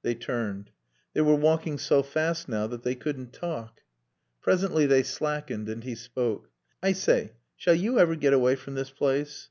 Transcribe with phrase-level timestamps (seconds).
[0.00, 0.70] They turned.
[1.12, 3.82] They were walking so fast now that they couldn't talk.
[4.40, 6.48] Presently they slackened and he spoke.
[6.82, 9.50] "I say, shall you ever get away from this place?"